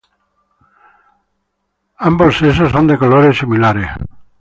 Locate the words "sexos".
2.39-2.71